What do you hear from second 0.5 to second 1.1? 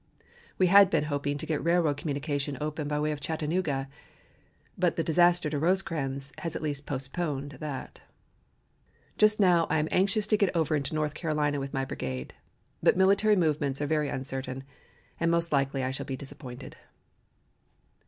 We had been